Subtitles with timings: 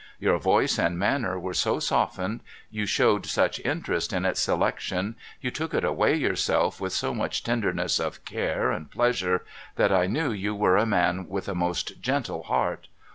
[0.19, 5.51] Your voice and manner were so softened, you showed such interest in its selection, you
[5.51, 9.45] took it away yourself with so much tenderness of care and pleasure,
[9.75, 12.87] that I knew you v/ere a man with a most gentle heart.